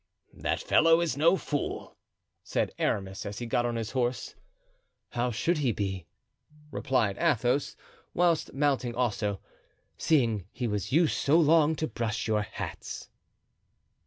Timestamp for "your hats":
12.27-13.11